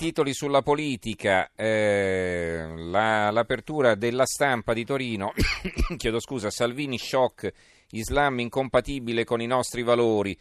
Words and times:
titoli 0.00 0.32
sulla 0.32 0.62
politica, 0.62 1.50
eh, 1.54 2.72
la, 2.74 3.30
l'apertura 3.30 3.94
della 3.96 4.24
stampa 4.24 4.72
di 4.72 4.82
Torino, 4.86 5.34
chiedo 5.98 6.20
scusa, 6.20 6.48
Salvini 6.48 6.96
shock, 6.96 7.52
Islam 7.90 8.38
incompatibile 8.38 9.24
con 9.24 9.42
i 9.42 9.46
nostri 9.46 9.82
valori, 9.82 10.34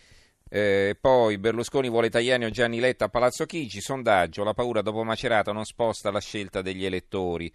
eh, 0.47 0.95
poi 0.97 1.37
Berlusconi 1.39 1.89
vuole 1.89 2.09
Tajani 2.09 2.45
o 2.45 2.49
Gianni 2.49 2.79
Letta 2.79 3.05
a 3.05 3.09
Palazzo 3.09 3.45
Chigi, 3.45 3.81
sondaggio, 3.81 4.45
la 4.45 4.53
paura 4.53 4.81
dopo 4.81 5.03
Macerato 5.03 5.51
non 5.51 5.65
sposta 5.65 6.09
la 6.09 6.21
scelta 6.21 6.61
degli 6.61 6.85
elettori. 6.85 7.51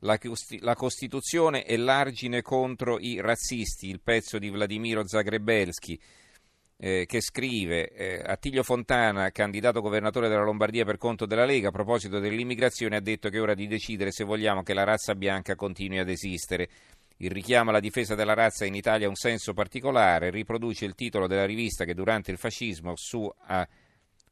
La, 0.00 0.18
la 0.62 0.74
Costituzione 0.74 1.62
è 1.62 1.76
l'argine 1.76 2.42
contro 2.42 2.98
i 2.98 3.20
razzisti, 3.20 3.88
il 3.88 4.00
pezzo 4.00 4.40
di 4.40 4.50
Vladimiro 4.50 5.06
Zagrebelski 5.06 5.96
eh, 6.82 7.04
che 7.06 7.20
scrive 7.20 7.90
eh, 7.90 8.22
Attilio 8.24 8.62
Fontana, 8.62 9.30
candidato 9.30 9.82
governatore 9.82 10.28
della 10.28 10.42
Lombardia 10.42 10.86
per 10.86 10.96
conto 10.96 11.26
della 11.26 11.44
Lega, 11.44 11.68
a 11.68 11.72
proposito 11.72 12.18
dell'immigrazione 12.18 12.96
ha 12.96 13.00
detto 13.00 13.28
che 13.28 13.36
è 13.36 13.40
ora 13.40 13.52
di 13.52 13.66
decidere 13.66 14.10
se 14.12 14.24
vogliamo 14.24 14.62
che 14.62 14.72
la 14.72 14.84
razza 14.84 15.14
bianca 15.14 15.54
continui 15.54 15.98
ad 15.98 16.08
esistere. 16.08 16.68
Il 17.18 17.30
richiamo 17.30 17.68
alla 17.68 17.80
difesa 17.80 18.14
della 18.14 18.32
razza 18.32 18.64
in 18.64 18.74
Italia 18.74 19.04
ha 19.04 19.10
un 19.10 19.14
senso 19.14 19.52
particolare, 19.52 20.30
riproduce 20.30 20.86
il 20.86 20.94
titolo 20.94 21.26
della 21.26 21.44
rivista 21.44 21.84
che 21.84 21.92
durante 21.92 22.30
il 22.30 22.38
fascismo 22.38 22.94
su, 22.96 23.30
a, 23.46 23.68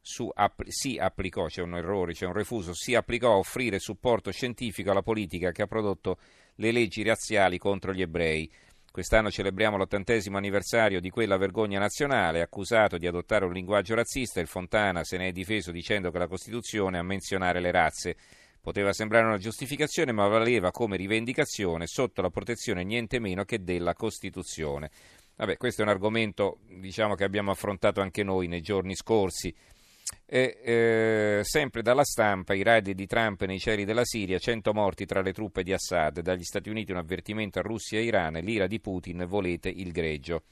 su 0.01 0.31
app, 0.33 0.63
si 0.69 0.97
applicò, 0.99 1.49
c'è 1.49 1.61
un 1.61 1.77
errore, 1.77 2.15
c'è 2.15 2.25
un 2.25 2.33
refuso, 2.33 2.73
si 2.73 2.95
applicò 2.95 3.33
a 3.33 3.37
offrire 3.37 3.79
supporto 3.79 4.31
scientifico 4.31 4.91
alla 4.91 5.03
politica 5.03 5.51
che 5.53 5.61
ha 5.61 5.67
prodotto 5.67 6.17
le 6.55 6.73
leggi 6.73 7.03
razziali 7.03 7.59
contro 7.59 7.93
gli 7.93 8.01
ebrei. 8.01 8.51
Quest'anno 8.99 9.31
celebriamo 9.31 9.77
l'ottantesimo 9.77 10.39
anniversario 10.39 11.01
di 11.01 11.09
quella 11.09 11.37
vergogna 11.37 11.79
nazionale, 11.79 12.41
accusato 12.41 12.99
di 12.99 13.07
adottare 13.07 13.45
un 13.45 13.53
linguaggio 13.53 13.95
razzista, 13.95 14.41
il 14.41 14.49
Fontana 14.49 15.05
se 15.05 15.17
ne 15.17 15.29
è 15.29 15.31
difeso 15.31 15.71
dicendo 15.71 16.11
che 16.11 16.19
la 16.19 16.27
Costituzione 16.27 16.99
a 16.99 17.05
menzionare 17.05 17.61
le 17.61 17.71
razze 17.71 18.17
poteva 18.61 18.93
sembrare 18.93 19.27
una 19.27 19.39
giustificazione, 19.39 20.11
ma 20.11 20.27
valeva 20.27 20.73
come 20.73 20.97
rivendicazione 20.97 21.87
sotto 21.87 22.23
la 22.23 22.31
protezione 22.31 22.83
niente 22.83 23.21
meno 23.21 23.45
che 23.45 23.63
della 23.63 23.95
Costituzione. 23.95 24.91
Vabbè, 25.37 25.59
questo 25.59 25.83
è 25.83 25.85
un 25.85 25.91
argomento 25.91 26.59
diciamo, 26.69 27.15
che 27.15 27.23
abbiamo 27.23 27.53
affrontato 27.53 28.01
anche 28.01 28.25
noi 28.25 28.49
nei 28.49 28.63
giorni 28.63 28.97
scorsi. 28.97 29.55
E, 30.27 30.61
eh, 30.63 31.41
sempre 31.43 31.83
dalla 31.83 32.05
stampa, 32.05 32.55
i 32.55 32.63
raid 32.63 32.91
di 32.91 33.07
Trump 33.07 33.43
nei 33.45 33.59
cieli 33.59 33.85
della 33.85 34.05
Siria, 34.05 34.39
100 34.39 34.75
morti 34.75 35.07
tra 35.07 35.23
le 35.23 35.33
truppe 35.33 35.63
di 35.63 35.73
Assad, 35.73 36.21
dagli 36.21 36.45
Stati 36.45 36.69
Uniti 36.69 36.93
un 36.93 36.99
avvertimento 36.99 37.59
a 37.59 37.63
Russia 37.63 37.99
e 37.99 38.05
Iran, 38.05 38.35
l'ira 38.35 38.67
di 38.67 38.79
Putin, 38.81 39.25
volete 39.27 39.69
il 39.69 39.91
greggio. 39.91 40.43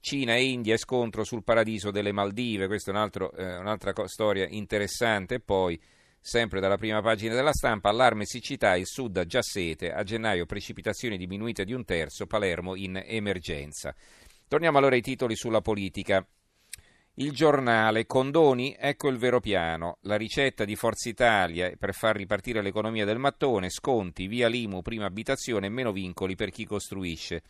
Cina 0.00 0.34
e 0.34 0.44
India 0.44 0.78
scontro 0.78 1.24
sul 1.24 1.44
paradiso 1.44 1.90
delle 1.90 2.10
Maldive, 2.10 2.66
questa 2.66 2.90
è 2.90 2.94
un 2.94 3.00
altro, 3.00 3.32
eh, 3.32 3.58
un'altra 3.58 3.92
co- 3.92 4.08
storia 4.08 4.46
interessante. 4.48 5.40
Poi, 5.40 5.78
sempre 6.18 6.58
dalla 6.58 6.78
prima 6.78 7.02
pagina 7.02 7.34
della 7.34 7.52
stampa, 7.52 7.90
allarme 7.90 8.24
siccità, 8.24 8.76
il 8.76 8.86
sud 8.86 9.18
ha 9.18 9.26
già 9.26 9.42
sete, 9.42 9.92
a 9.92 10.02
gennaio 10.02 10.46
precipitazioni 10.46 11.18
diminuite 11.18 11.64
di 11.64 11.74
un 11.74 11.84
terzo, 11.84 12.26
Palermo 12.26 12.76
in 12.76 13.00
emergenza. 13.04 13.94
Torniamo 14.48 14.78
allora 14.78 14.94
ai 14.94 15.02
titoli 15.02 15.36
sulla 15.36 15.60
politica. 15.60 16.26
Il 17.20 17.32
giornale, 17.32 18.06
condoni, 18.06 18.74
ecco 18.78 19.08
il 19.08 19.18
vero 19.18 19.40
piano. 19.40 19.98
La 20.04 20.16
ricetta 20.16 20.64
di 20.64 20.74
Forza 20.74 21.10
Italia 21.10 21.70
per 21.78 21.92
far 21.92 22.16
ripartire 22.16 22.62
l'economia 22.62 23.04
del 23.04 23.18
mattone, 23.18 23.68
sconti, 23.68 24.26
via 24.26 24.48
Limu, 24.48 24.80
prima 24.80 25.04
abitazione 25.04 25.68
meno 25.68 25.92
vincoli 25.92 26.34
per 26.34 26.48
chi 26.48 26.64
costruisce. 26.64 27.42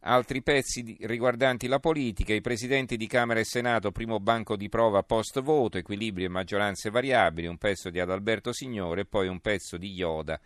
Altri 0.00 0.42
pezzi 0.42 0.96
riguardanti 1.02 1.68
la 1.68 1.78
politica, 1.78 2.34
i 2.34 2.40
presidenti 2.40 2.96
di 2.96 3.06
Camera 3.06 3.38
e 3.38 3.44
Senato, 3.44 3.92
primo 3.92 4.18
banco 4.18 4.56
di 4.56 4.68
prova 4.68 5.04
post 5.04 5.40
voto, 5.40 5.78
equilibri 5.78 6.24
e 6.24 6.28
maggioranze 6.28 6.90
variabili, 6.90 7.46
un 7.46 7.58
pezzo 7.58 7.90
di 7.90 8.00
Adalberto 8.00 8.52
Signore 8.52 9.02
e 9.02 9.06
poi 9.06 9.28
un 9.28 9.38
pezzo 9.38 9.76
di 9.76 9.92
Ioda, 9.92 10.40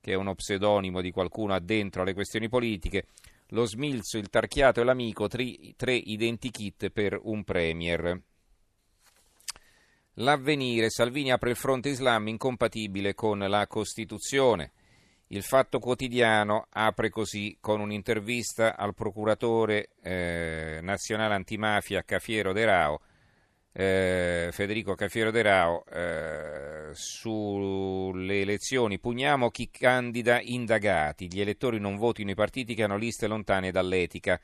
che 0.00 0.12
è 0.12 0.14
uno 0.14 0.36
pseudonimo 0.36 1.00
di 1.00 1.10
qualcuno 1.10 1.54
addentro 1.54 2.02
alle 2.02 2.14
questioni 2.14 2.48
politiche 2.48 3.06
lo 3.54 3.64
smilzo, 3.64 4.18
il 4.18 4.28
tarchiato 4.28 4.80
e 4.80 4.84
l'amico, 4.84 5.28
tri, 5.28 5.74
tre 5.76 5.94
identikit 5.94 6.90
per 6.90 7.18
un 7.22 7.44
premier. 7.44 8.20
L'avvenire, 10.18 10.90
Salvini 10.90 11.32
apre 11.32 11.50
il 11.50 11.56
fronte 11.56 11.88
islam 11.88 12.28
incompatibile 12.28 13.14
con 13.14 13.38
la 13.38 13.66
Costituzione. 13.66 14.72
Il 15.28 15.42
Fatto 15.42 15.78
Quotidiano 15.78 16.66
apre 16.70 17.10
così 17.10 17.56
con 17.60 17.80
un'intervista 17.80 18.76
al 18.76 18.94
procuratore 18.94 19.90
eh, 20.02 20.80
nazionale 20.82 21.34
antimafia 21.34 22.02
Cafiero 22.02 22.52
De 22.52 22.64
Rao, 22.64 23.00
eh, 23.76 24.50
Federico 24.52 24.94
Cafiero 24.94 25.32
De 25.32 25.42
Rao, 25.42 25.84
eh, 25.86 26.90
sulle 26.92 28.40
elezioni. 28.40 29.00
Pugniamo 29.00 29.50
chi 29.50 29.68
candida 29.68 30.40
indagati. 30.40 31.26
Gli 31.26 31.40
elettori 31.40 31.80
non 31.80 31.96
votino 31.96 32.30
i 32.30 32.36
partiti 32.36 32.74
che 32.74 32.84
hanno 32.84 32.96
liste 32.96 33.26
lontane 33.26 33.72
dall'etica. 33.72 34.40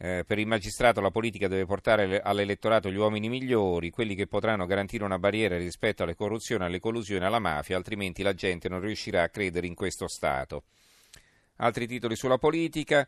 Eh, 0.00 0.24
per 0.26 0.38
il 0.38 0.46
magistrato 0.46 1.00
la 1.00 1.10
politica 1.10 1.46
deve 1.46 1.64
portare 1.64 2.20
all'elettorato 2.20 2.90
gli 2.90 2.96
uomini 2.96 3.28
migliori, 3.28 3.90
quelli 3.90 4.14
che 4.14 4.26
potranno 4.26 4.66
garantire 4.66 5.04
una 5.04 5.18
barriera 5.18 5.56
rispetto 5.56 6.02
alle 6.02 6.14
corruzioni, 6.14 6.64
alle 6.64 6.78
collusioni, 6.80 7.24
alla 7.24 7.40
mafia, 7.40 7.76
altrimenti 7.76 8.22
la 8.22 8.34
gente 8.34 8.68
non 8.68 8.80
riuscirà 8.80 9.22
a 9.22 9.28
credere 9.28 9.66
in 9.66 9.74
questo 9.74 10.08
Stato. 10.08 10.64
Altri 11.56 11.86
titoli 11.86 12.16
sulla 12.16 12.38
politica. 12.38 13.06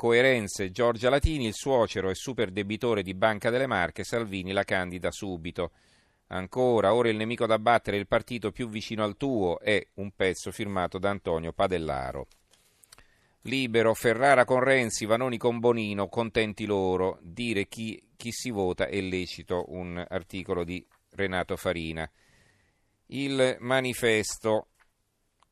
Coerenze, 0.00 0.70
Giorgia 0.70 1.10
Latini, 1.10 1.44
il 1.44 1.52
suocero 1.52 2.08
e 2.08 2.14
super 2.14 2.50
debitore 2.50 3.02
di 3.02 3.12
Banca 3.12 3.50
delle 3.50 3.66
Marche, 3.66 4.02
Salvini 4.02 4.50
la 4.50 4.64
candida 4.64 5.10
subito. 5.10 5.72
Ancora, 6.28 6.94
ora 6.94 7.10
il 7.10 7.18
nemico 7.18 7.44
da 7.44 7.58
battere, 7.58 7.98
il 7.98 8.06
partito 8.06 8.50
più 8.50 8.70
vicino 8.70 9.04
al 9.04 9.18
tuo, 9.18 9.58
è 9.60 9.86
un 9.96 10.12
pezzo 10.16 10.52
firmato 10.52 10.98
da 10.98 11.10
Antonio 11.10 11.52
Padellaro. 11.52 12.28
Libero, 13.42 13.92
Ferrara 13.92 14.46
con 14.46 14.60
Renzi, 14.60 15.04
Vanoni 15.04 15.36
con 15.36 15.58
Bonino, 15.58 16.08
contenti 16.08 16.64
loro, 16.64 17.18
dire 17.20 17.68
chi, 17.68 18.02
chi 18.16 18.32
si 18.32 18.48
vota 18.50 18.86
è 18.86 18.98
lecito, 19.02 19.66
un 19.68 20.02
articolo 20.08 20.64
di 20.64 20.82
Renato 21.10 21.58
Farina. 21.58 22.10
Il 23.08 23.58
manifesto, 23.58 24.68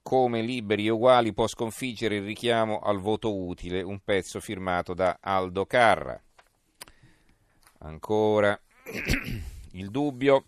come 0.09 0.41
liberi 0.41 0.87
e 0.87 0.91
uguali 0.91 1.35
può 1.35 1.47
sconfiggere 1.47 2.17
il 2.17 2.25
richiamo 2.25 2.79
al 2.79 2.99
voto 2.99 3.37
utile, 3.37 3.83
un 3.83 3.99
pezzo 4.03 4.41
firmato 4.41 4.95
da 4.95 5.19
Aldo 5.21 5.67
Carra. 5.67 6.19
Ancora 7.81 8.59
il 9.73 9.91
dubbio. 9.91 10.47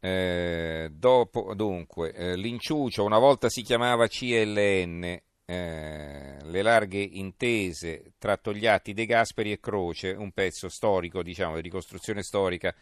Eh, 0.00 0.88
dopo, 0.90 1.54
dunque, 1.54 2.12
eh, 2.12 2.36
l'inciucio 2.36 3.04
una 3.04 3.20
volta 3.20 3.48
si 3.50 3.62
chiamava 3.62 4.08
CLN, 4.08 5.04
eh, 5.44 6.38
le 6.42 6.62
larghe 6.62 6.98
intese 6.98 8.14
tra 8.18 8.36
Togliatti, 8.36 8.92
De 8.92 9.06
Gasperi 9.06 9.52
e 9.52 9.60
Croce, 9.60 10.10
un 10.10 10.32
pezzo 10.32 10.68
storico, 10.68 11.22
diciamo, 11.22 11.54
di 11.54 11.60
ricostruzione 11.60 12.24
storica 12.24 12.74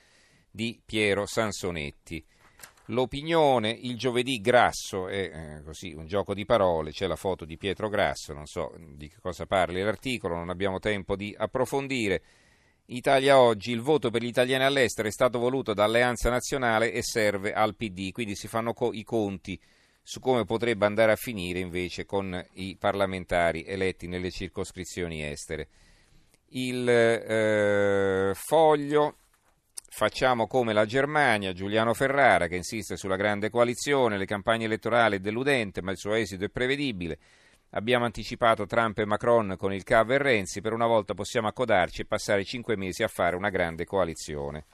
di 0.50 0.80
Piero 0.82 1.26
Sansonetti. 1.26 2.24
L'opinione, 2.88 3.70
il 3.70 3.96
giovedì 3.96 4.40
grasso, 4.40 5.08
è 5.08 5.30
eh, 5.32 5.62
così 5.62 5.94
un 5.94 6.06
gioco 6.06 6.34
di 6.34 6.44
parole, 6.44 6.90
c'è 6.90 7.06
la 7.06 7.16
foto 7.16 7.46
di 7.46 7.56
Pietro 7.56 7.88
Grasso, 7.88 8.34
non 8.34 8.44
so 8.44 8.74
di 8.76 9.08
che 9.08 9.16
cosa 9.22 9.46
parli 9.46 9.80
l'articolo, 9.80 10.34
non 10.34 10.50
abbiamo 10.50 10.78
tempo 10.80 11.16
di 11.16 11.34
approfondire. 11.36 12.22
Italia 12.86 13.40
oggi, 13.40 13.70
il 13.72 13.80
voto 13.80 14.10
per 14.10 14.22
gli 14.22 14.26
italiani 14.26 14.64
all'estero 14.64 15.08
è 15.08 15.10
stato 15.10 15.38
voluto 15.38 15.72
da 15.72 15.84
Alleanza 15.84 16.28
Nazionale 16.28 16.92
e 16.92 17.02
serve 17.02 17.54
al 17.54 17.74
PD, 17.74 18.12
quindi 18.12 18.36
si 18.36 18.48
fanno 18.48 18.74
co- 18.74 18.92
i 18.92 19.02
conti 19.02 19.58
su 20.02 20.20
come 20.20 20.44
potrebbe 20.44 20.84
andare 20.84 21.12
a 21.12 21.16
finire 21.16 21.60
invece 21.60 22.04
con 22.04 22.38
i 22.52 22.76
parlamentari 22.78 23.64
eletti 23.64 24.06
nelle 24.06 24.30
circoscrizioni 24.30 25.24
estere. 25.24 25.68
Il 26.48 26.86
eh, 26.86 28.32
foglio 28.34 29.16
Facciamo 29.96 30.48
come 30.48 30.72
la 30.72 30.86
Germania, 30.86 31.52
Giuliano 31.52 31.94
Ferrara 31.94 32.48
che 32.48 32.56
insiste 32.56 32.96
sulla 32.96 33.14
grande 33.14 33.48
coalizione, 33.48 34.18
le 34.18 34.26
campagne 34.26 34.64
elettorali 34.64 35.20
deludente, 35.20 35.82
ma 35.82 35.92
il 35.92 35.98
suo 35.98 36.14
esito 36.14 36.44
è 36.44 36.48
prevedibile. 36.48 37.16
Abbiamo 37.70 38.04
anticipato 38.04 38.66
Trump 38.66 38.98
e 38.98 39.04
Macron 39.04 39.54
con 39.56 39.72
il 39.72 39.84
CAV 39.84 40.10
e 40.10 40.18
Renzi, 40.18 40.60
per 40.60 40.72
una 40.72 40.88
volta 40.88 41.14
possiamo 41.14 41.46
accodarci 41.46 42.00
e 42.00 42.06
passare 42.06 42.42
cinque 42.42 42.74
mesi 42.76 43.04
a 43.04 43.08
fare 43.08 43.36
una 43.36 43.50
grande 43.50 43.84
coalizione. 43.84 44.64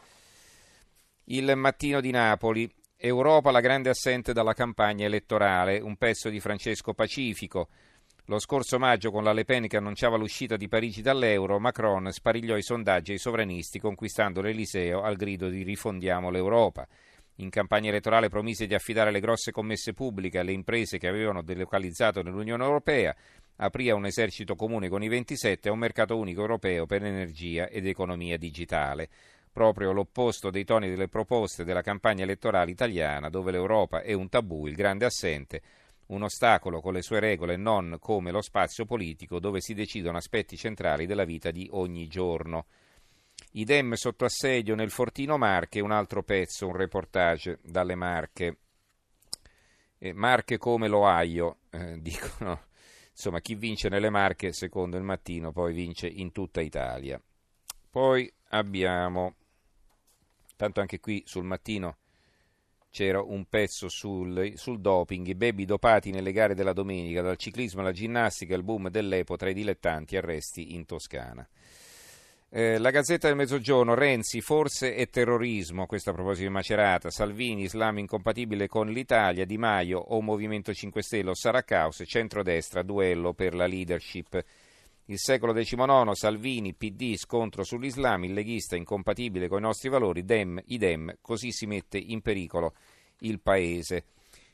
Il 1.25 1.55
mattino 1.55 2.00
di 2.00 2.11
Napoli, 2.12 2.75
Europa 2.97 3.50
la 3.50 3.61
grande 3.61 3.91
assente 3.91 4.33
dalla 4.33 4.55
campagna 4.55 5.05
elettorale, 5.05 5.81
un 5.81 5.97
pezzo 5.97 6.31
di 6.31 6.41
Francesco 6.41 6.94
Pacifico. 6.94 7.69
Lo 8.26 8.38
scorso 8.38 8.78
maggio, 8.78 9.11
con 9.11 9.25
la 9.25 9.32
Le 9.32 9.44
Pen 9.44 9.67
che 9.67 9.76
annunciava 9.76 10.17
l'uscita 10.17 10.56
di 10.56 10.69
Parigi 10.69 11.02
dall'euro, 11.02 11.58
Macron 11.58 12.12
sparigliò 12.12 12.56
i 12.56 12.62
sondaggi 12.62 13.12
ai 13.12 13.19
sovranisti, 13.19 13.81
conquistando 13.81 14.40
l'Eliseo 14.40 15.02
al 15.02 15.17
grido 15.17 15.49
di 15.49 15.62
rifondiamo 15.62 16.31
l'Europa. 16.31 16.87
In 17.37 17.49
campagna 17.49 17.88
elettorale 17.88 18.28
promise 18.28 18.67
di 18.67 18.75
affidare 18.75 19.11
le 19.11 19.20
grosse 19.20 19.50
commesse 19.50 19.94
pubbliche 19.94 20.38
alle 20.38 20.52
imprese 20.52 20.99
che 20.99 21.08
avevano 21.08 21.43
delocalizzato 21.43 22.22
nell'Unione 22.22 22.62
Europea, 22.62 23.17
aprì 23.56 23.90
un 23.90 24.06
esercito 24.06 24.55
comune 24.55 24.88
con 24.88 25.02
i 25.02 25.08
27 25.08 25.69
e 25.69 25.72
un 25.72 25.78
mercato 25.78 26.17
unico 26.17 26.43
europeo 26.43 26.87
per 26.87 27.05
energia 27.05 27.69
ed 27.69 27.87
economia 27.87 28.37
digitale. 28.37 29.08
proprio 29.52 29.90
l'opposto 29.90 30.49
dei 30.49 30.64
toni 30.64 30.88
delle 30.88 31.08
proposte 31.08 31.64
della 31.64 31.82
campagna 31.82 32.22
elettorale 32.22 32.70
italiana, 32.70 33.28
dove 33.28 33.50
l'Europa 33.50 34.00
è 34.00 34.12
un 34.12 34.28
tabù, 34.28 34.67
il 34.67 34.76
grande 34.76 35.05
assente, 35.05 35.61
un 36.11 36.23
ostacolo 36.23 36.81
con 36.81 36.93
le 36.93 37.03
sue 37.03 37.21
regole 37.21 37.57
non 37.57 37.97
come 38.01 38.31
lo 38.31 38.43
spazio 38.43 38.85
politico 38.85 39.39
dove 39.39 39.61
si 39.61 39.75
decidono 39.75 40.17
aspetti 40.17 40.57
centrali 40.57 41.07
della 41.07 41.25
vita 41.25 41.51
di 41.51 41.69
ogni 41.73 42.07
giorno. 42.07 42.67
Idem 43.53 43.95
sotto 43.95 44.25
assedio 44.25 44.75
nel 44.75 44.91
Fortino 44.91 45.37
Marche, 45.39 45.81
un 45.81 45.93
altro 45.93 46.23
pezzo, 46.23 46.67
un 46.67 46.77
reportage 46.77 47.59
dalle 47.62 47.95
Marche. 47.95 48.59
Marche 50.12 50.57
come 50.59 50.89
l'Ohio, 50.89 51.59
eh, 51.71 51.99
dicono. 52.01 52.69
Insomma, 53.11 53.41
chi 53.41 53.55
vince 53.55 53.89
nelle 53.89 54.09
Marche, 54.09 54.53
secondo 54.53 54.97
il 54.97 55.03
mattino, 55.03 55.53
poi 55.53 55.75
vince 55.75 56.06
in 56.06 56.33
tutta 56.33 56.61
Italia. 56.61 57.21
Poi 57.91 58.33
abbiamo, 58.51 59.35
tanto 60.56 60.81
anche 60.81 61.01
qui 61.01 61.23
sul 61.27 61.45
mattino 61.45 62.00
c'era 62.91 63.23
un 63.23 63.45
pezzo 63.47 63.89
sul, 63.89 64.53
sul, 64.57 64.81
doping, 64.81 65.27
i 65.27 65.35
baby 65.35 65.65
dopati 65.65 66.11
nelle 66.11 66.33
gare 66.33 66.55
della 66.55 66.73
domenica, 66.73 67.23
dal 67.23 67.37
ciclismo 67.37 67.81
alla 67.81 67.93
ginnastica, 67.93 68.55
il 68.55 68.65
boom 68.65 68.89
dell'Epo 68.89 69.37
tra 69.37 69.49
i 69.49 69.55
dilettanti, 69.55 70.17
arresti 70.17 70.75
in 70.75 70.85
Toscana. 70.85 71.47
Eh, 72.53 72.79
la 72.79 72.91
Gazzetta 72.91 73.29
del 73.29 73.37
Mezzogiorno, 73.37 73.95
Renzi, 73.95 74.41
forse 74.41 74.97
è 74.97 75.09
terrorismo, 75.09 75.87
questo 75.87 76.11
a 76.11 76.13
proposito 76.13 76.49
di 76.49 76.53
Macerata, 76.53 77.09
Salvini, 77.09 77.63
Islam 77.63 77.99
incompatibile 77.99 78.67
con 78.67 78.89
l'Italia, 78.89 79.45
Di 79.45 79.57
Maio 79.57 80.01
o 80.01 80.21
Movimento 80.21 80.75
5 80.75 81.01
Stelle 81.01 81.31
o 81.31 81.35
sarà 81.35 81.63
caos, 81.63 82.03
centrodestra, 82.05 82.83
duello 82.83 83.35
per 83.35 83.55
la 83.55 83.67
leadership. 83.67 84.45
Il 85.11 85.19
secolo 85.19 85.53
XIX, 85.53 86.12
Salvini, 86.12 86.73
PD, 86.73 87.17
scontro 87.17 87.65
sull'Islam, 87.65 88.23
il 88.23 88.33
leghista 88.33 88.77
incompatibile 88.77 89.49
con 89.49 89.59
i 89.59 89.62
nostri 89.62 89.89
valori, 89.89 90.25
Dem, 90.25 90.62
idem, 90.67 91.17
così 91.21 91.51
si 91.51 91.67
mette 91.67 91.99
in 91.99 92.21
pericolo 92.21 92.75
il 93.23 93.41
paese. 93.41 94.05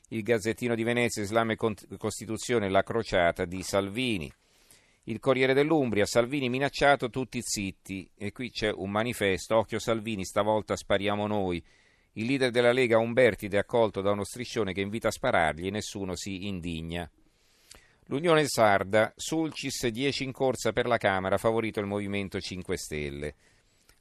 Il 0.07 0.23
Gazzettino 0.23 0.73
di 0.73 0.81
Venezia, 0.81 1.21
Islam 1.21 1.51
e 1.51 1.57
Costituzione, 1.95 2.71
la 2.71 2.81
crociata 2.81 3.45
di 3.45 3.61
Salvini. 3.61 4.33
Il 5.03 5.19
Corriere 5.19 5.53
dell'Umbria, 5.53 6.07
Salvini 6.07 6.49
minacciato, 6.49 7.11
tutti 7.11 7.39
zitti. 7.43 8.09
E 8.17 8.31
qui 8.31 8.49
c'è 8.49 8.71
un 8.71 8.89
manifesto, 8.89 9.57
occhio 9.57 9.77
Salvini, 9.77 10.25
stavolta 10.25 10.75
spariamo 10.75 11.27
noi. 11.27 11.63
Il 12.13 12.25
leader 12.25 12.49
della 12.49 12.71
Lega 12.71 12.97
Umbertide 12.97 13.57
è 13.57 13.59
accolto 13.59 14.01
da 14.01 14.09
uno 14.09 14.23
striscione 14.23 14.73
che 14.73 14.81
invita 14.81 15.09
a 15.09 15.11
sparargli 15.11 15.67
e 15.67 15.69
nessuno 15.69 16.15
si 16.15 16.47
indigna. 16.47 17.07
L'Unione 18.09 18.45
Sarda, 18.47 19.11
Sulcis 19.17 19.85
10 19.85 20.23
in 20.23 20.31
corsa 20.31 20.71
per 20.71 20.85
la 20.85 20.95
Camera, 20.95 21.37
favorito 21.37 21.81
il 21.81 21.87
Movimento 21.87 22.39
5 22.39 22.77
Stelle. 22.77 23.35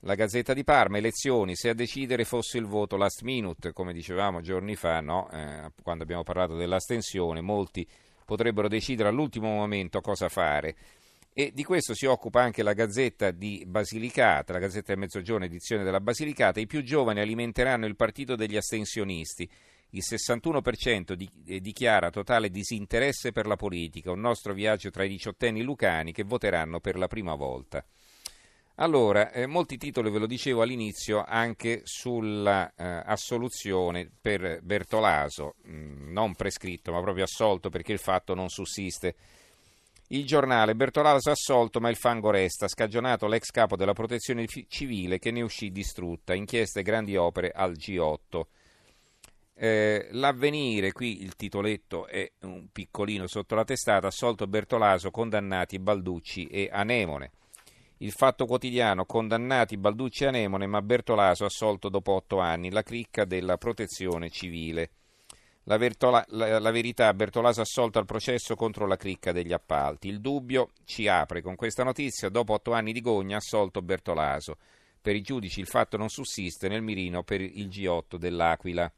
La 0.01 0.15
Gazzetta 0.15 0.55
di 0.55 0.63
Parma, 0.63 0.99
elezioni, 0.99 1.57
se 1.57 1.71
a 1.71 1.75
decidere 1.75 2.25
fosse 2.25 2.57
il 2.59 2.67
voto 2.67 2.97
last 2.97 3.23
minute, 3.23 3.73
come 3.73 3.93
dicevamo 3.93 4.43
giorni 4.43 4.77
fa, 4.77 5.01
no? 5.01 5.29
eh, 5.33 5.73
quando 5.83 6.05
abbiamo 6.05 6.23
parlato 6.23 6.55
dell'astensione, 6.55 7.41
molti 7.41 7.85
potrebbero 8.25 8.69
decidere 8.69 9.09
all'ultimo 9.09 9.49
momento 9.49 10.01
cosa 10.01 10.29
fare. 10.29 10.77
E 11.33 11.51
di 11.53 11.65
questo 11.65 11.93
si 11.93 12.07
occupa 12.07 12.41
anche 12.41 12.63
la 12.63 12.75
Gazzetta 12.75 13.33
di 13.33 13.65
Basilicata, 13.67 14.53
la 14.53 14.61
Gazzetta 14.61 14.93
del 14.93 14.99
Mezzogiorno, 14.99 15.47
edizione 15.47 15.83
della 15.83 16.01
Basilicata. 16.01 16.61
I 16.61 16.67
più 16.67 16.85
giovani 16.85 17.19
alimenteranno 17.19 17.87
il 17.87 17.97
partito 17.97 18.37
degli 18.37 18.57
astensionisti 18.57 19.51
il 19.91 20.03
61% 20.05 21.13
di, 21.13 21.29
eh, 21.47 21.61
dichiara 21.61 22.11
totale 22.11 22.51
disinteresse 22.51 23.33
per 23.33 23.47
la 23.47 23.57
politica, 23.57 24.11
un 24.11 24.21
nostro 24.21 24.53
viaggio 24.53 24.91
tra 24.91 25.05
i 25.05 25.09
diciottenni 25.09 25.63
lucani 25.63 26.13
che 26.13 26.25
voteranno 26.25 26.81
per 26.81 26.97
la 26.97 27.07
prima 27.07 27.35
volta. 27.35 27.85
Allora, 28.79 29.31
eh, 29.33 29.47
molti 29.47 29.79
titoli 29.79 30.11
ve 30.11 30.19
lo 30.19 30.27
dicevo 30.27 30.61
all'inizio 30.61 31.25
anche 31.27 31.81
sulla 31.85 32.71
eh, 32.77 32.85
assoluzione 33.07 34.11
per 34.21 34.61
Bertolaso, 34.63 35.55
mh, 35.63 35.73
mm, 35.73 36.13
non 36.13 36.35
prescritto 36.35 36.93
ma 36.93 37.01
proprio 37.01 37.25
assolto 37.25 37.71
perché 37.71 37.93
il 37.93 37.99
fatto 37.99 38.35
non 38.35 38.51
sussiste. 38.51 39.15
Il 40.09 40.27
giornale 40.27 40.75
Bertolaso 40.75 41.31
assolto 41.31 41.81
ma 41.81 41.89
il 41.89 41.97
fango 41.97 42.31
resta, 42.31 42.69
scagionato 42.69 43.27
l'ex 43.27 43.47
capo 43.51 43.77
della 43.77 43.95
protezione 43.95 44.47
civile 44.69 45.19
che 45.19 45.31
ne 45.31 45.41
uscì 45.41 45.71
distrutta, 45.71 46.35
inchieste 46.35 46.83
grandi 46.83 47.17
opere 47.17 47.53
al 47.53 47.73
G8. 47.73 48.43
Eh, 49.59 50.09
l'avvenire, 50.11 50.93
qui 50.93 51.23
il 51.23 51.35
titoletto 51.35 52.07
è 52.07 52.31
un 52.43 52.67
piccolino 52.71 53.27
sotto 53.27 53.55
la 53.55 53.65
testata, 53.65 54.09
assolto 54.09 54.47
Bertolaso, 54.47 55.11
condannati 55.11 55.79
Balducci 55.79 56.47
e 56.47 56.69
Anemone. 56.71 57.31
Il 57.99 58.13
fatto 58.13 58.45
quotidiano, 58.45 59.07
condannati 59.07 59.79
Balducci 59.79 60.25
e 60.25 60.27
Anemone, 60.27 60.67
ma 60.67 60.83
Bertolaso 60.83 61.47
assolto 61.47 61.89
dopo 61.89 62.13
otto 62.13 62.39
anni, 62.39 62.71
la 62.71 62.83
cricca 62.83 63.25
della 63.25 63.57
protezione 63.57 64.29
civile. 64.29 64.91
La, 65.63 65.79
Bertola, 65.79 66.23
la, 66.29 66.59
la, 66.59 66.71
verità, 66.71 67.13
Bertolaso 67.15 67.63
assolto 67.63 67.99
al 67.99 68.05
processo 68.05 68.55
contro 68.57 68.87
la 68.87 68.97
cricca 68.97 69.33
degli 69.33 69.55
appalti. 69.55 70.09
Il 70.09 70.21
dubbio 70.21 70.69
ci 70.85 71.09
apre 71.09 71.41
con 71.41 71.57
questa 71.57 71.83
notizia, 71.83 72.29
dopo 72.29 72.53
otto 72.53 72.73
anni 72.73 72.93
di 72.93 73.01
gogna, 73.01 73.39
assolto 73.39 73.81
Bertolaso. 73.81 74.59
Per 75.01 75.17
i 75.17 75.23
giudici 75.23 75.61
il 75.61 75.67
fatto 75.67 75.97
non 75.97 76.11
sussiste 76.11 76.69
nel 76.69 76.83
mirino 76.83 77.23
per 77.23 77.41
il 77.41 77.69
G8 77.69 78.17
dell'Aquila. 78.17 78.93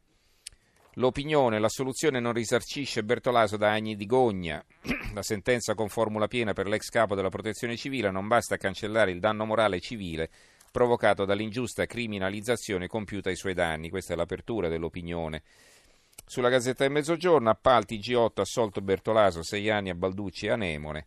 L'opinione, 0.95 1.59
la 1.59 1.69
soluzione 1.69 2.19
non 2.21 2.33
risarcisce 2.33 3.05
Bertolaso 3.05 3.57
da 3.57 3.71
anni 3.71 3.95
di 3.95 4.07
gogna. 4.07 4.65
La 5.15 5.23
sentenza 5.23 5.75
con 5.75 5.89
formula 5.89 6.27
piena 6.27 6.53
per 6.53 6.67
l'ex 6.67 6.89
capo 6.89 7.15
della 7.15 7.29
protezione 7.29 7.77
civile 7.77 8.11
non 8.11 8.27
basta 8.27 8.55
a 8.55 8.59
cancellare 8.59 9.11
il 9.11 9.21
danno 9.21 9.45
morale 9.45 9.81
civile 9.81 10.29
provocato 10.71 11.25
dall'ingiusta 11.25 11.87
criminalizzazione 11.87 12.87
compiuta 12.87 13.29
ai 13.29 13.37
suoi 13.37 13.55
danni. 13.55 13.91
Questa 13.91 14.13
è 14.13 14.17
l'apertura 14.17 14.69
dell'opinione. 14.69 15.43
Sulla 16.25 16.51
Gazzetta 16.51 16.85
del 16.85 16.93
Mezzogiorno, 16.93 17.49
appalti 17.49 17.99
G8 17.99 18.41
assolto 18.41 18.81
Bertolaso, 18.81 19.43
sei 19.43 19.71
anni 19.71 19.91
a 19.91 19.95
Balducci 19.95 20.47
e 20.47 20.51
Anemone. 20.51 21.07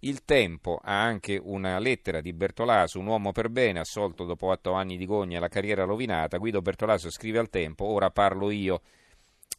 Il 0.00 0.24
Tempo 0.24 0.80
ha 0.82 1.02
anche 1.02 1.38
una 1.40 1.78
lettera 1.78 2.20
di 2.20 2.32
Bertolaso, 2.32 2.98
un 2.98 3.06
uomo 3.06 3.30
per 3.32 3.50
bene, 3.50 3.78
assolto 3.78 4.24
dopo 4.24 4.48
otto 4.48 4.72
anni 4.72 4.96
di 4.96 5.06
gogna 5.06 5.36
e 5.36 5.40
la 5.40 5.48
carriera 5.48 5.84
rovinata. 5.84 6.38
Guido 6.38 6.60
Bertolaso 6.60 7.10
scrive 7.10 7.38
al 7.38 7.50
Tempo, 7.50 7.84
ora 7.84 8.10
parlo 8.10 8.50
io. 8.50 8.80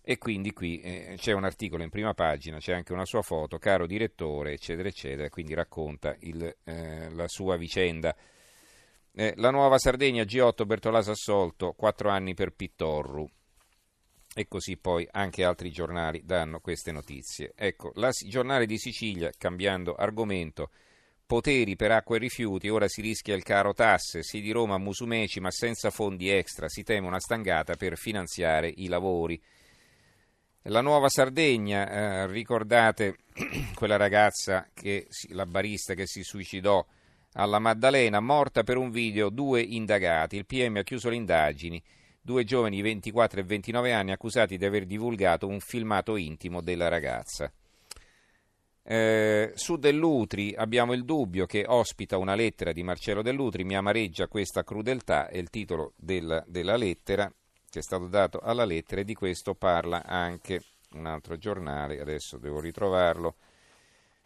E 0.06 0.18
quindi 0.18 0.52
qui 0.52 0.82
eh, 0.82 1.14
c'è 1.16 1.32
un 1.32 1.46
articolo 1.46 1.82
in 1.82 1.90
prima 1.90 2.14
pagina, 2.14 2.58
c'è 2.58 2.74
anche 2.74 2.92
una 2.92 3.06
sua 3.06 3.22
foto, 3.22 3.58
caro 3.58 3.88
direttore, 3.88 4.52
eccetera, 4.52 4.90
eccetera, 4.90 5.30
quindi 5.30 5.54
racconta 5.54 6.14
il, 6.20 6.44
eh, 6.66 7.10
la 7.12 7.28
sua 7.30 7.56
vicenda. 7.56 8.14
Eh, 9.14 9.34
la 9.38 9.50
nuova 9.50 9.78
Sardegna 9.78 10.24
G8 10.24 10.66
Bertolaso 10.66 11.12
assolto, 11.12 11.72
4 11.72 12.10
anni 12.10 12.34
per 12.34 12.52
Pittorru. 12.52 13.26
E 14.36 14.48
così 14.48 14.76
poi 14.76 15.08
anche 15.10 15.46
altri 15.46 15.72
giornali 15.72 16.24
danno 16.26 16.60
queste 16.60 16.92
notizie. 16.92 17.54
Ecco, 17.56 17.94
il 17.96 18.10
giornale 18.28 18.66
di 18.66 18.78
Sicilia, 18.78 19.32
cambiando 19.38 19.94
argomento, 19.94 20.72
poteri 21.26 21.78
per 21.78 21.92
acqua 21.92 22.18
e 22.18 22.20
rifiuti, 22.20 22.68
ora 22.68 22.90
si 22.90 23.00
rischia 23.00 23.36
il 23.36 23.44
caro 23.44 23.74
tasse, 23.74 24.22
sì 24.22 24.42
di 24.42 24.52
Roma 24.52 24.76
a 24.76 24.80
Musumeci 24.80 25.40
ma 25.40 25.50
senza 25.50 25.92
fondi 25.92 26.30
extra, 26.30 26.68
si 26.68 26.84
teme 26.84 27.08
una 27.08 27.22
stangata 27.22 27.76
per 27.76 27.96
finanziare 27.96 28.68
i 28.68 28.88
lavori. 28.88 29.42
La 30.68 30.80
nuova 30.80 31.10
Sardegna, 31.10 31.90
eh, 31.90 32.28
ricordate 32.28 33.18
quella 33.76 33.98
ragazza, 33.98 34.66
che, 34.74 35.08
la 35.32 35.46
barista 35.46 35.94
che 35.94 36.08
si 36.08 36.24
suicidò 36.24 36.86
alla 37.34 37.60
Maddalena, 37.60 38.22
morta 38.22 38.64
per 38.64 38.78
un 38.78 38.90
video, 38.90 39.30
due 39.30 39.62
indagati. 39.62 40.38
Il 40.38 40.46
PM 40.46 40.78
ha 40.78 40.84
chiuso 40.84 41.10
le 41.10 41.18
indagini. 41.18 41.84
Due 42.22 42.46
giovani 42.46 42.78
di 42.78 42.82
24 42.82 43.42
e 43.42 43.44
29 43.44 43.92
anni 43.92 44.14
accusati 44.14 44.58
di 44.58 44.64
aver 44.64 44.86
divulgato 44.86 45.48
un 45.48 45.60
filmato 45.60 46.16
intimo 46.16 46.62
della 46.62 46.88
ragazza. 46.88 47.52
Eh, 48.86 49.52
su 49.56 49.76
Dell'Utri 49.76 50.54
abbiamo 50.56 50.94
il 50.94 51.04
dubbio 51.04 51.46
che 51.46 51.66
ospita 51.68 52.18
una 52.18 52.36
lettera 52.36 52.72
di 52.72 52.84
Marcello 52.84 53.22
Dell'Utri, 53.22 53.66
mi 53.66 53.76
amareggia 53.76 54.30
questa 54.30 54.64
crudeltà, 54.64 55.28
è 55.28 55.38
il 55.38 55.50
titolo 55.50 55.92
della, 55.98 56.42
della 56.48 56.78
lettera 56.78 57.30
che 57.74 57.80
è 57.80 57.82
stato 57.82 58.06
dato 58.06 58.38
alla 58.38 58.66
lettera 58.66 59.02
e 59.02 59.04
di 59.04 59.16
questo 59.16 59.56
parla 59.56 60.04
anche 60.06 60.62
un 60.92 61.08
altro 61.08 61.38
giornale, 61.38 62.00
adesso 62.00 62.38
devo 62.38 62.60
ritrovarlo. 62.60 63.38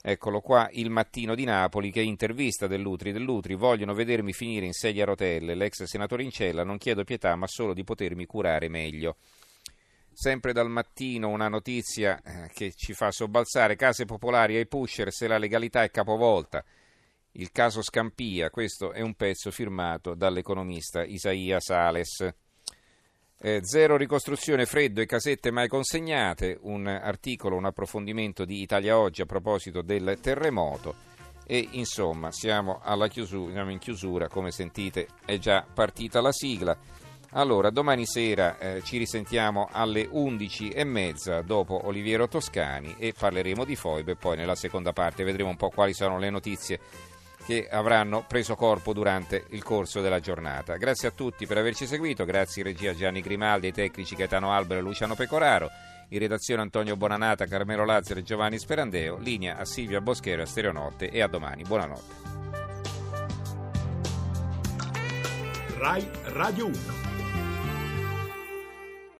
Eccolo 0.01 0.41
qua, 0.41 0.67
il 0.73 0.89
mattino 0.89 1.33
di 1.33 1.45
Napoli 1.45 1.89
che 1.89 2.01
intervista 2.01 2.67
dell'Utri. 2.67 3.13
Dell'Utri, 3.13 3.55
vogliono 3.55 3.93
vedermi 3.93 4.33
finire 4.33 4.65
in 4.65 4.73
sedia 4.73 5.03
a 5.03 5.05
rotelle, 5.05 5.55
l'ex 5.55 5.81
senatore 5.83 6.23
in 6.23 6.29
cella, 6.29 6.65
non 6.65 6.77
chiedo 6.77 7.05
pietà 7.05 7.37
ma 7.37 7.47
solo 7.47 7.73
di 7.73 7.85
potermi 7.85 8.25
curare 8.25 8.67
meglio. 8.67 9.15
Sempre 10.11 10.51
dal 10.51 10.69
mattino 10.69 11.29
una 11.29 11.47
notizia 11.47 12.21
eh, 12.21 12.49
che 12.53 12.73
ci 12.73 12.91
fa 12.91 13.11
sobbalzare, 13.11 13.77
case 13.77 14.03
popolari 14.03 14.57
ai 14.57 14.67
pusher 14.67 15.09
se 15.09 15.25
la 15.25 15.37
legalità 15.37 15.83
è 15.83 15.89
capovolta. 15.89 16.65
Il 17.31 17.53
caso 17.53 17.81
Scampia, 17.81 18.49
questo 18.49 18.91
è 18.91 18.99
un 18.99 19.13
pezzo 19.13 19.51
firmato 19.51 20.15
dall'economista 20.15 21.05
Isaia 21.05 21.61
Sales. 21.61 22.45
Eh, 23.39 23.59
zero 23.61 23.97
ricostruzione, 23.97 24.65
freddo 24.65 24.99
e 24.99 25.05
casette 25.05 25.51
mai 25.51 25.67
consegnate, 25.67 26.57
un 26.61 26.87
articolo, 26.87 27.55
un 27.55 27.65
approfondimento 27.65 28.45
di 28.45 28.61
Italia 28.61 28.97
Oggi 28.97 29.21
a 29.21 29.27
proposito 29.27 29.83
del 29.83 30.17
terremoto 30.19 30.95
E 31.45 31.67
insomma, 31.73 32.31
siamo, 32.31 32.81
chiusura, 33.09 33.51
siamo 33.51 33.69
in 33.69 33.77
chiusura, 33.77 34.27
come 34.27 34.49
sentite 34.49 35.07
è 35.23 35.37
già 35.37 35.63
partita 35.71 36.19
la 36.19 36.31
sigla. 36.31 36.75
Allora, 37.31 37.69
domani 37.69 38.07
sera 38.07 38.57
eh, 38.57 38.81
ci 38.83 38.97
risentiamo 38.97 39.69
alle 39.71 40.07
11.30 40.07 41.41
dopo 41.41 41.85
Oliviero 41.85 42.27
Toscani 42.27 42.95
e 42.97 43.13
parleremo 43.15 43.65
di 43.65 43.75
Foibe. 43.75 44.15
Poi 44.15 44.35
nella 44.35 44.55
seconda 44.55 44.93
parte 44.93 45.23
vedremo 45.23 45.49
un 45.49 45.57
po' 45.57 45.69
quali 45.69 45.93
sono 45.93 46.17
le 46.17 46.31
notizie 46.31 46.79
che 47.47 47.65
avranno 47.65 48.25
preso 48.27 48.55
corpo 48.55 48.91
durante 48.91 49.45
il 49.51 49.63
corso 49.63 50.01
della 50.01 50.19
giornata. 50.19 50.75
Grazie 50.75 51.07
a 51.07 51.11
tutti 51.11 51.47
per 51.47 51.57
averci 51.57 51.87
seguito, 51.87 52.25
grazie 52.25 52.61
regia 52.61 52.93
Gianni 52.93 53.21
Grimaldi, 53.21 53.67
ai 53.67 53.71
tecnici 53.71 54.15
Gaetano 54.15 54.51
Albero 54.51 54.81
e 54.81 54.83
Luciano 54.83 55.15
Pecoraro, 55.15 55.69
in 56.09 56.19
redazione 56.19 56.61
Antonio 56.61 56.97
Bonanata, 56.97 57.45
Carmelo 57.45 57.85
Lazzaro 57.85 58.19
e 58.19 58.23
Giovanni 58.23 58.59
Sperandeo, 58.59 59.15
linea 59.15 59.55
a 59.55 59.63
Silvia 59.63 60.01
Boschero 60.01 60.41
a 60.41 60.45
Stereonotte 60.45 61.09
e 61.09 61.21
a 61.21 61.27
domani. 61.27 61.63
Buonanotte. 61.63 62.15
RAI 65.77 66.09
Radio 66.25 66.65
1 66.65 67.06